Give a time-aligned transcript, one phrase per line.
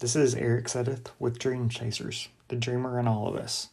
[0.00, 3.70] This is Eric Sedith with Dream Chasers, the dreamer in all of us.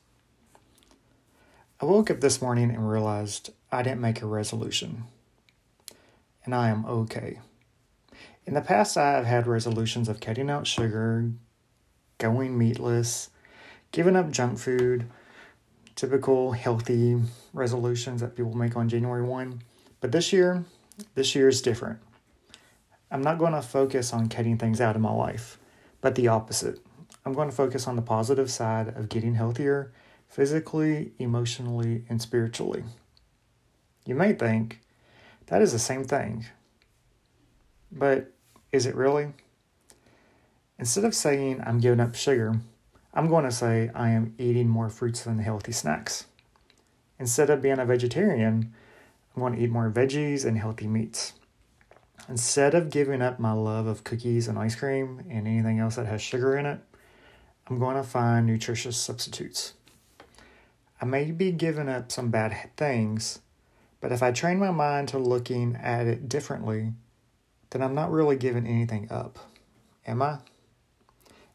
[1.80, 5.04] I woke up this morning and realized I didn't make a resolution.
[6.44, 7.42] And I am okay.
[8.44, 11.30] In the past, I have had resolutions of cutting out sugar,
[12.18, 13.30] going meatless,
[13.92, 15.06] giving up junk food,
[15.96, 17.22] typical healthy
[17.54, 19.62] resolutions that people make on January 1.
[20.02, 20.66] But this year,
[21.14, 22.00] this year is different.
[23.12, 25.60] I'm not going to focus on cutting things out of my life
[26.06, 26.78] but the opposite.
[27.26, 29.92] I'm going to focus on the positive side of getting healthier
[30.30, 32.84] physically, emotionally, and spiritually.
[34.06, 34.82] You may think
[35.48, 36.46] that is the same thing,
[37.92, 38.32] but
[38.72, 39.34] is it really?
[40.78, 42.54] Instead of saying I'm giving up sugar,
[43.12, 46.28] I'm going to say I am eating more fruits and healthy snacks.
[47.18, 48.72] Instead of being a vegetarian,
[49.36, 51.34] I'm going to eat more veggies and healthy meats.
[52.28, 56.08] Instead of giving up my love of cookies and ice cream and anything else that
[56.08, 56.80] has sugar in it,
[57.68, 59.74] I'm going to find nutritious substitutes.
[61.00, 63.40] I may be giving up some bad things,
[64.02, 66.94] but if I train my mind to looking at it differently,
[67.70, 69.38] then I'm not really giving anything up.
[70.08, 70.40] Am I?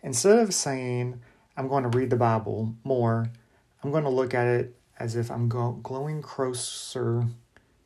[0.03, 1.21] Instead of saying,
[1.57, 3.29] I'm going to read the Bible more,
[3.83, 7.27] I'm going to look at it as if I'm glowing closer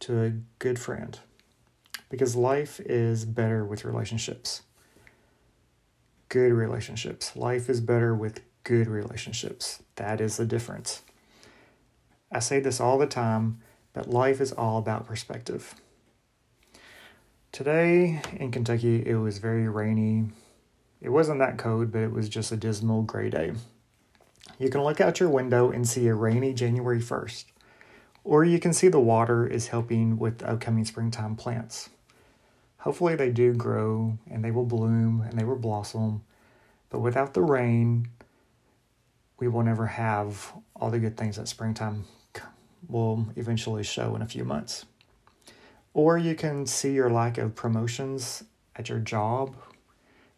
[0.00, 1.18] to a good friend
[2.14, 4.62] because life is better with relationships.
[6.28, 7.34] Good relationships.
[7.34, 9.82] Life is better with good relationships.
[9.96, 11.02] That is the difference.
[12.30, 13.58] I say this all the time,
[13.92, 15.74] but life is all about perspective.
[17.50, 20.26] Today in Kentucky, it was very rainy.
[21.00, 23.54] It wasn't that cold, but it was just a dismal gray day.
[24.60, 27.46] You can look out your window and see a rainy January 1st,
[28.22, 31.90] or you can see the water is helping with upcoming springtime plants.
[32.84, 36.22] Hopefully, they do grow and they will bloom and they will blossom.
[36.90, 38.08] But without the rain,
[39.38, 42.04] we will never have all the good things that springtime
[42.86, 44.84] will eventually show in a few months.
[45.94, 48.44] Or you can see your lack of promotions
[48.76, 49.56] at your job,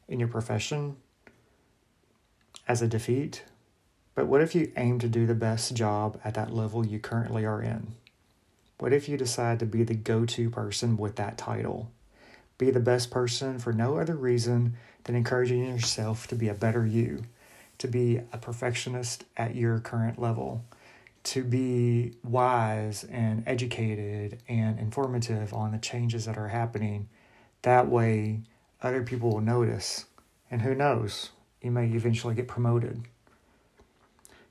[0.06, 0.98] in your profession,
[2.68, 3.42] as a defeat.
[4.14, 7.44] But what if you aim to do the best job at that level you currently
[7.44, 7.96] are in?
[8.78, 11.90] What if you decide to be the go to person with that title?
[12.58, 16.86] Be the best person for no other reason than encouraging yourself to be a better
[16.86, 17.24] you,
[17.78, 20.64] to be a perfectionist at your current level,
[21.24, 27.08] to be wise and educated and informative on the changes that are happening.
[27.62, 28.40] That way,
[28.80, 30.06] other people will notice.
[30.50, 31.30] And who knows,
[31.60, 33.02] you may eventually get promoted.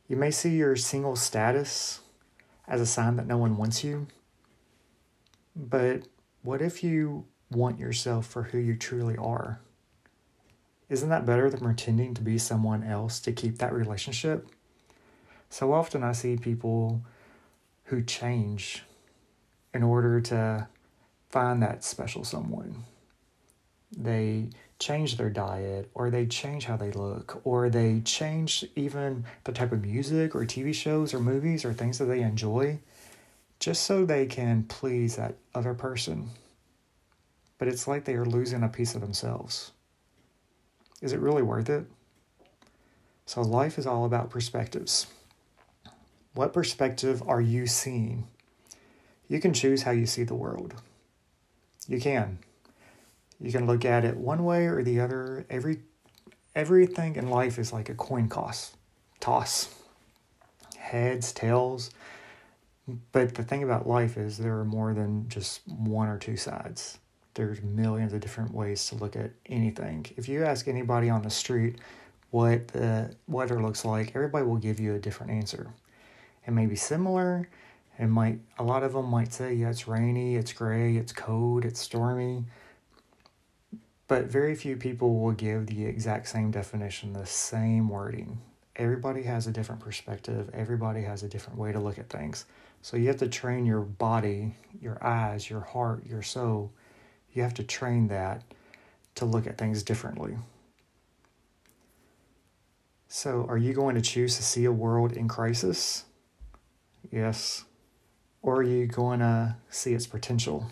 [0.07, 2.01] You may see your single status
[2.67, 4.07] as a sign that no one wants you.
[5.55, 6.03] But
[6.43, 9.59] what if you want yourself for who you truly are.
[10.89, 14.47] Isn't that better than pretending to be someone else to keep that relationship?
[15.49, 17.01] So often I see people
[17.85, 18.83] who change
[19.73, 20.67] in order to
[21.29, 22.83] find that special someone.
[23.95, 29.51] They change their diet, or they change how they look, or they change even the
[29.51, 32.79] type of music or TV shows or movies or things that they enjoy
[33.59, 36.29] just so they can please that other person
[37.57, 39.71] but it's like they are losing a piece of themselves.
[41.01, 41.85] Is it really worth it?
[43.25, 45.07] So, life is all about perspectives.
[46.33, 48.27] What perspective are you seeing?
[49.27, 50.75] You can choose how you see the world.
[51.87, 52.39] You can.
[53.39, 55.45] You can look at it one way or the other.
[55.49, 55.79] Every
[56.53, 58.75] everything in life is like a coin toss.
[59.19, 59.73] Toss.
[60.77, 61.89] Heads, tails.
[63.11, 66.99] But the thing about life is there are more than just one or two sides
[67.35, 70.05] there's millions of different ways to look at anything.
[70.17, 71.75] If you ask anybody on the street
[72.31, 75.67] what the weather looks like, everybody will give you a different answer.
[76.47, 77.47] It may be similar.
[77.99, 81.65] It might a lot of them might say, yeah, it's rainy, it's gray, it's cold,
[81.65, 82.45] it's stormy.
[84.07, 88.39] But very few people will give the exact same definition, the same wording.
[88.75, 90.49] Everybody has a different perspective.
[90.53, 92.45] Everybody has a different way to look at things.
[92.81, 96.71] So you have to train your body, your eyes, your heart, your soul
[97.35, 98.41] you have to train that
[99.13, 100.37] to look at things differently.
[103.07, 106.05] So, are you going to choose to see a world in crisis?
[107.11, 107.65] Yes.
[108.41, 110.65] Or are you going to see its potential?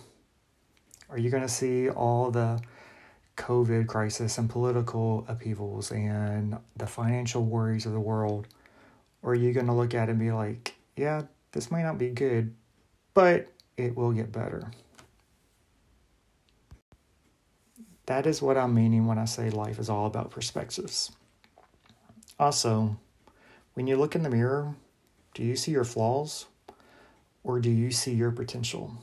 [1.09, 2.59] Are you going to see all the
[3.37, 8.47] COVID crisis and political upheavals and the financial worries of the world?
[9.21, 11.97] Or are you going to look at it and be like, yeah, this might not
[11.97, 12.53] be good,
[13.13, 14.71] but it will get better?
[18.05, 21.11] That is what I'm meaning when I say life is all about perspectives.
[22.37, 22.97] Also,
[23.75, 24.75] when you look in the mirror,
[25.33, 26.45] do you see your flaws
[27.43, 28.97] or do you see your potential?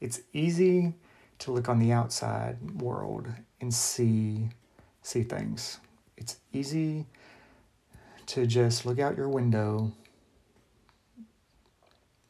[0.00, 0.94] It's easy
[1.38, 3.28] to look on the outside world
[3.60, 4.50] and see
[5.02, 5.78] see things.
[6.16, 7.06] It's easy
[8.26, 9.92] to just look out your window.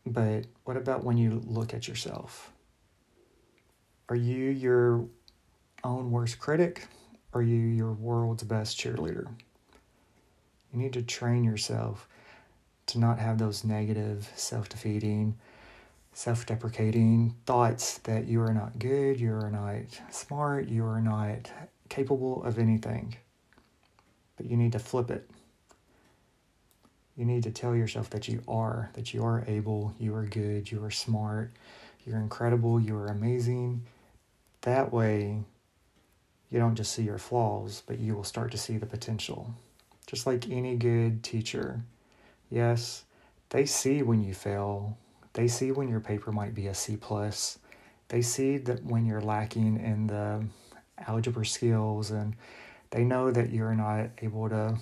[0.04, 2.52] But what about when you look at yourself?
[4.08, 5.06] Are you your
[5.86, 6.88] own worst critic?
[7.32, 9.28] Are you your world's best cheerleader?
[10.72, 12.08] You need to train yourself
[12.86, 15.36] to not have those negative, self defeating,
[16.12, 21.50] self deprecating thoughts that you are not good, you are not smart, you are not
[21.88, 23.16] capable of anything.
[24.36, 25.28] But you need to flip it.
[27.16, 30.70] You need to tell yourself that you are, that you are able, you are good,
[30.70, 31.52] you are smart,
[32.04, 33.82] you're incredible, you are amazing.
[34.62, 35.42] That way,
[36.50, 39.54] you don't just see your flaws, but you will start to see the potential.
[40.06, 41.82] Just like any good teacher.
[42.50, 43.04] Yes,
[43.50, 44.96] they see when you fail.
[45.32, 47.58] They see when your paper might be a C plus.
[48.08, 50.44] They see that when you're lacking in the
[51.06, 52.36] algebra skills and
[52.90, 54.78] they know that you're not able to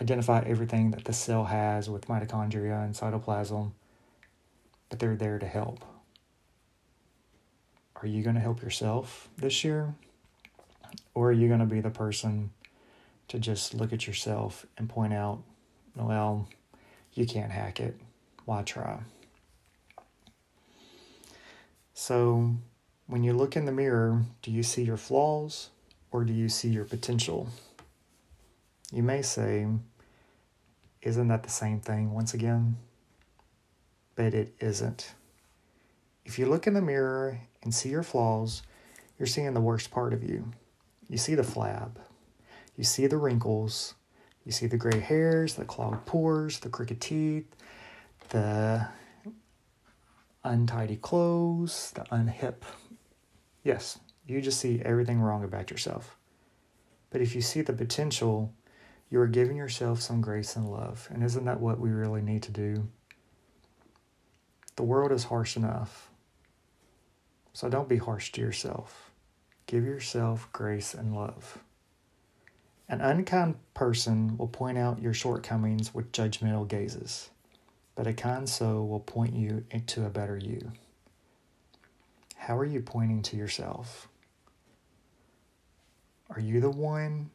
[0.00, 3.72] identify everything that the cell has with mitochondria and cytoplasm,
[4.88, 5.84] but they're there to help.
[8.02, 9.94] Are you going to help yourself this year?
[11.14, 12.50] Or are you going to be the person
[13.28, 15.42] to just look at yourself and point out,
[15.96, 16.48] well,
[17.14, 17.96] you can't hack it.
[18.44, 19.00] Why try?
[21.92, 22.54] So,
[23.06, 25.70] when you look in the mirror, do you see your flaws
[26.12, 27.48] or do you see your potential?
[28.92, 29.66] You may say,
[31.02, 32.76] isn't that the same thing once again?
[34.14, 35.12] But it isn't.
[36.28, 38.62] If you look in the mirror and see your flaws,
[39.18, 40.52] you're seeing the worst part of you.
[41.08, 41.92] You see the flab,
[42.76, 43.94] you see the wrinkles,
[44.44, 47.46] you see the gray hairs, the clogged pores, the crooked teeth,
[48.28, 48.86] the
[50.44, 52.56] untidy clothes, the unhip.
[53.64, 56.18] Yes, you just see everything wrong about yourself.
[57.08, 58.52] But if you see the potential,
[59.08, 61.08] you are giving yourself some grace and love.
[61.10, 62.86] And isn't that what we really need to do?
[64.76, 66.10] The world is harsh enough.
[67.52, 69.10] So don't be harsh to yourself.
[69.66, 71.58] Give yourself grace and love.
[72.88, 77.28] An unkind person will point out your shortcomings with judgmental gazes,
[77.94, 80.72] but a kind soul will point you into a better you.
[82.36, 84.08] How are you pointing to yourself?
[86.30, 87.30] Are you the one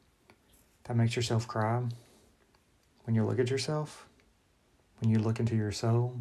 [0.85, 1.83] that makes yourself cry
[3.03, 4.07] when you look at yourself,
[4.99, 6.19] when you look into your soul,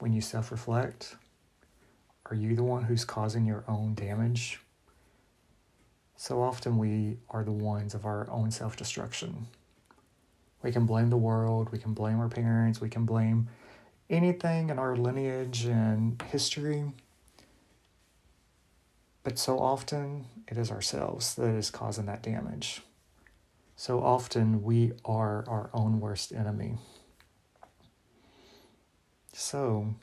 [0.00, 1.16] when you self reflect?
[2.26, 4.60] Are you the one who's causing your own damage?
[6.16, 9.48] So often we are the ones of our own self destruction.
[10.62, 13.48] We can blame the world, we can blame our parents, we can blame
[14.08, 16.92] anything in our lineage and history.
[19.24, 22.82] But so often it is ourselves that is causing that damage.
[23.74, 26.76] So often we are our own worst enemy.
[29.32, 29.94] So,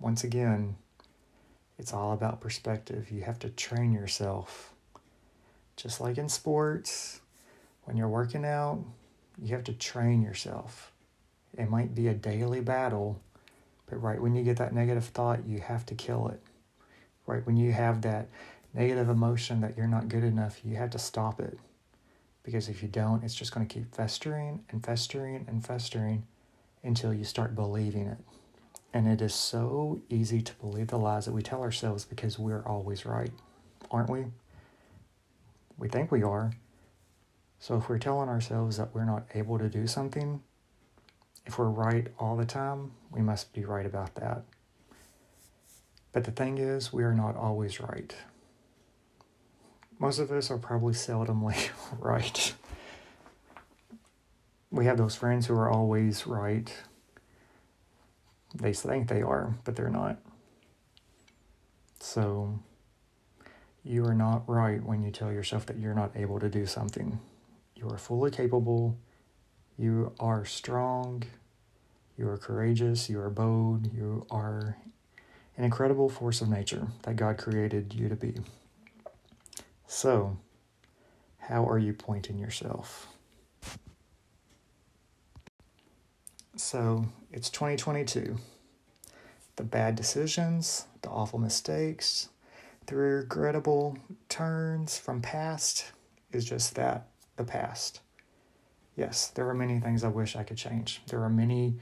[0.00, 0.76] once again,
[1.80, 3.10] it's all about perspective.
[3.10, 4.74] You have to train yourself.
[5.76, 7.22] Just like in sports,
[7.84, 8.84] when you're working out,
[9.42, 10.92] you have to train yourself.
[11.56, 13.18] It might be a daily battle,
[13.86, 16.42] but right when you get that negative thought, you have to kill it.
[17.26, 18.28] Right when you have that
[18.74, 21.58] negative emotion that you're not good enough, you have to stop it
[22.42, 26.26] because if you don't, it's just going to keep festering and festering and festering
[26.84, 28.18] until you start believing it.
[28.92, 32.66] And it is so easy to believe the lies that we tell ourselves because we're
[32.66, 33.30] always right,
[33.90, 34.26] aren't we?
[35.78, 36.52] We think we are.
[37.58, 40.42] So if we're telling ourselves that we're not able to do something,
[41.46, 44.42] if we're right all the time, we must be right about that.
[46.12, 48.14] But the thing is, we are not always right
[50.00, 52.54] most of us are probably seldomly right.
[54.72, 56.72] We have those friends who are always right.
[58.54, 60.18] They think they are, but they're not.
[62.00, 62.58] So,
[63.84, 67.20] you are not right when you tell yourself that you're not able to do something.
[67.76, 68.98] You are fully capable.
[69.78, 71.22] You are strong.
[72.18, 73.08] You are courageous.
[73.08, 73.92] You are bold.
[73.92, 74.76] You are
[75.56, 78.34] an incredible force of nature that God created you to be.
[79.86, 80.38] So,
[81.38, 83.08] how are you pointing yourself?
[86.60, 88.36] So, it's 2022.
[89.56, 92.28] The bad decisions, the awful mistakes,
[92.86, 93.96] The regrettable
[94.28, 95.90] turns from past
[96.32, 98.00] is just that the past.
[98.94, 101.00] Yes, there are many things I wish I could change.
[101.08, 101.76] There are many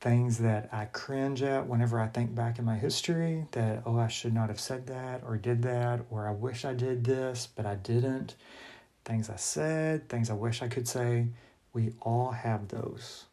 [0.00, 4.08] things that I cringe at whenever I think back in my history that, oh, I
[4.08, 7.64] should not have said that or did that, or I wish I did this, but
[7.64, 8.34] I didn't.
[9.04, 11.28] Things I said, things I wish I could say.
[11.72, 13.26] We all have those.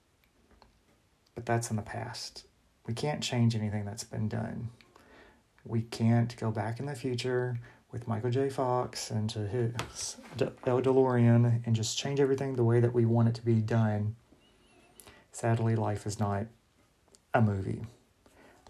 [1.38, 2.48] But that's in the past.
[2.88, 4.72] We can't change anything that's been done.
[5.63, 7.60] We can't go back in the future
[7.91, 8.50] with Michael J.
[8.50, 10.17] Fox and to his
[10.65, 14.15] El DeLorean and just change everything the way that we want it to be done.
[15.32, 16.48] Sadly, life is not
[17.36, 17.84] a movie.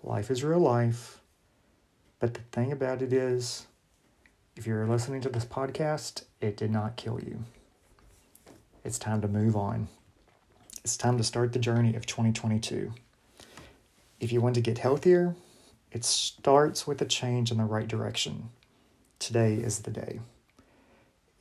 [0.03, 1.21] Life is real life.
[2.19, 3.65] But the thing about it is,
[4.57, 7.45] if you're listening to this podcast, it did not kill you.
[8.83, 9.87] It's time to move on.
[10.87, 12.93] It's time to start the journey of 2022.
[14.21, 15.35] If you want to get healthier,
[15.91, 18.51] it starts with a change in the right direction.
[19.19, 20.21] Today is the day.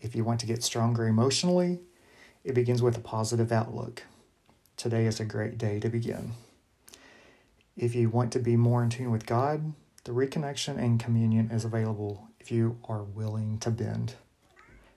[0.00, 1.78] If you want to get stronger emotionally,
[2.42, 4.02] it begins with a positive outlook.
[4.76, 6.32] Today is a great day to begin.
[7.76, 11.64] If you want to be more in tune with God, the reconnection and communion is
[11.64, 14.14] available if you are willing to bend.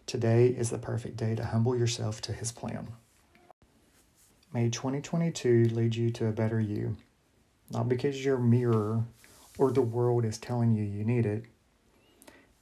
[0.07, 2.87] Today is the perfect day to humble yourself to His plan.
[4.51, 6.97] May 2022 lead you to a better you,
[7.69, 9.05] not because your mirror
[9.59, 11.45] or the world is telling you you need it,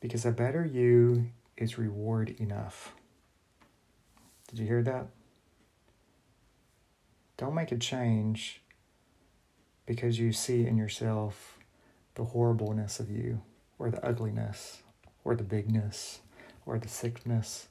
[0.02, 2.94] because a better you is reward enough.
[4.50, 5.08] Did you hear that?
[7.38, 8.62] Don't make a change
[9.86, 11.58] because you see in yourself
[12.16, 13.42] the horribleness of you,
[13.80, 14.82] or the ugliness,
[15.24, 16.20] or the bigness,
[16.66, 17.70] or the sickness.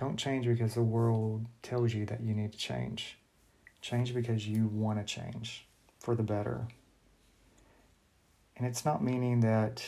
[0.00, 3.18] Don't change because the world tells you that you need to change.
[3.82, 5.66] Change because you want to change
[5.98, 6.66] for the better.
[8.56, 9.84] And it's not meaning that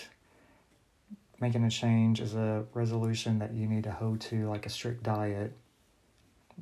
[1.40, 5.02] making a change is a resolution that you need to hold to like a strict
[5.02, 5.54] diet.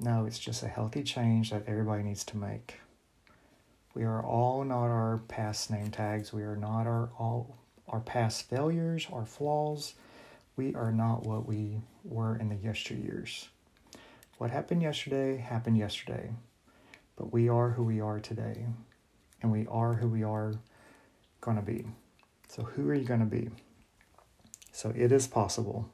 [0.01, 2.79] No, it's just a healthy change that everybody needs to make.
[3.95, 6.33] We are all not our past name tags.
[6.33, 7.57] We are not our all
[7.89, 9.95] our past failures, our flaws.
[10.57, 13.49] We are not what we were in the yesteryears.
[14.39, 16.31] What happened yesterday happened yesterday.
[17.17, 18.67] But we are who we are today.
[19.43, 20.55] And we are who we are
[21.41, 21.87] going to be.
[22.49, 23.51] So, who are you going to be?
[24.73, 25.89] So, it is possible.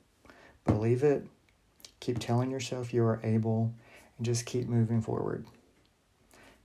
[0.65, 1.27] Believe it.
[2.01, 3.75] Keep telling yourself you are able
[4.17, 5.45] and just keep moving forward.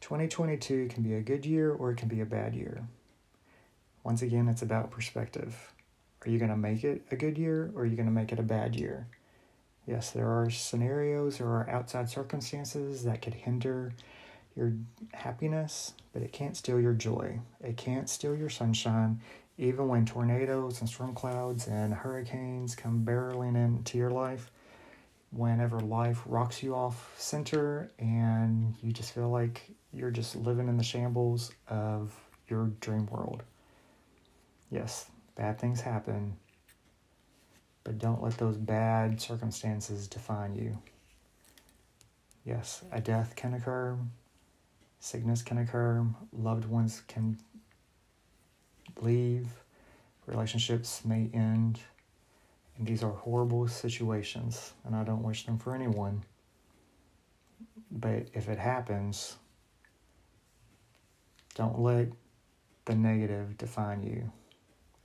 [0.02, 2.88] 2022 can be a good year or it can be a bad year.
[4.04, 5.74] Once again, it's about perspective.
[6.26, 8.32] Are you going to make it a good year or are you going to make
[8.32, 9.08] it a bad year?
[9.88, 13.94] Yes, there are scenarios or outside circumstances that could hinder
[14.56, 14.74] your
[15.14, 17.40] happiness, but it can't steal your joy.
[17.62, 19.22] It can't steal your sunshine,
[19.58, 24.52] even when tornadoes and storm clouds and hurricanes come barreling into your life
[25.32, 29.62] whenever life rocks you off center and you just feel like
[29.94, 32.14] you're just living in the shambles of
[32.50, 33.44] your dream world.
[34.70, 36.38] Yes, bad things happen,
[37.84, 40.78] but don't let those bad circumstances define you.
[42.46, 43.98] Yes, a death can occur,
[45.00, 47.38] sickness can occur, loved ones can
[49.02, 49.48] leave,
[50.28, 51.80] relationships may end
[52.82, 56.24] and these are horrible situations, and I don't wish them for anyone.
[57.92, 59.36] But if it happens,
[61.54, 62.08] don't let
[62.86, 64.32] the negative define you.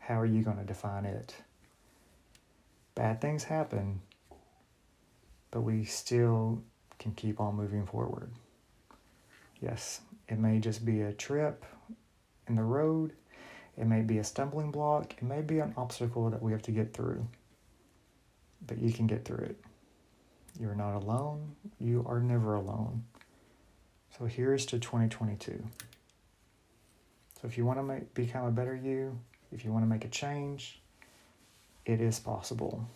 [0.07, 1.35] How are you going to define it?
[2.95, 4.01] Bad things happen,
[5.51, 6.63] but we still
[6.99, 8.31] can keep on moving forward.
[9.61, 11.65] Yes, it may just be a trip
[12.49, 13.13] in the road,
[13.77, 16.71] it may be a stumbling block, it may be an obstacle that we have to
[16.71, 17.27] get through
[18.67, 19.61] but you can get through it.
[20.59, 21.55] You're not alone.
[21.79, 23.05] You are never alone.
[24.19, 25.63] So here's to 2022.
[27.41, 29.19] So if you want to make, become a better you,
[29.57, 30.81] if you want to make a change,
[31.87, 32.87] it is possible.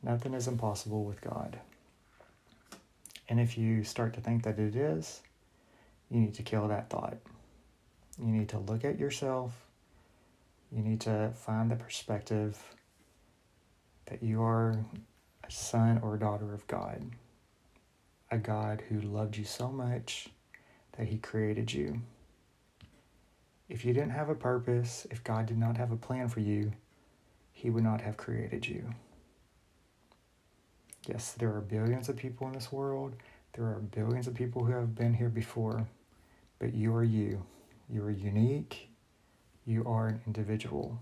[0.00, 1.58] Nothing is impossible with God.
[3.28, 5.20] And if you start to think that it is,
[6.10, 7.16] you need to kill that thought.
[8.20, 9.52] You need to look at yourself.
[10.70, 12.56] You need to find the perspective
[14.04, 14.76] that you are
[15.42, 17.02] a son or daughter of God,
[18.30, 20.28] a God who loved you so much
[20.96, 22.00] that he created you.
[23.68, 26.72] If you didn't have a purpose, if God did not have a plan for you,
[27.52, 28.94] he would not have created you.
[31.06, 33.14] Yes, there are billions of people in this world.
[33.54, 35.86] There are billions of people who have been here before,
[36.58, 37.44] but you are you.
[37.88, 38.90] You are unique.
[39.64, 40.98] You are an individual.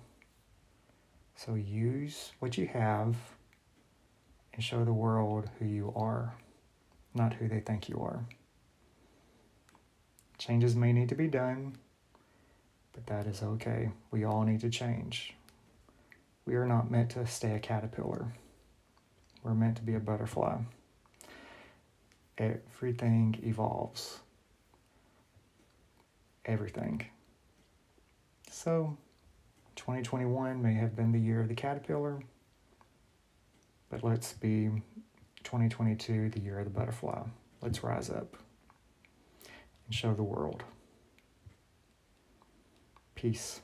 [1.36, 3.16] So use what you have
[4.52, 6.34] and show the world who you are,
[7.14, 8.24] not who they think you are.
[10.38, 11.76] Changes may need to be done,
[12.94, 13.90] but that is okay.
[14.10, 15.34] We all need to change.
[16.46, 18.32] We are not meant to stay a caterpillar,
[19.42, 20.56] we're meant to be a butterfly.
[22.38, 24.20] Everything evolves.
[26.46, 27.06] Everything.
[28.50, 28.96] So,
[29.76, 32.20] 2021 may have been the year of the caterpillar,
[33.88, 34.70] but let's be
[35.44, 37.22] 2022 the year of the butterfly.
[37.60, 38.36] Let's rise up
[39.86, 40.64] and show the world.
[43.24, 43.62] Peace.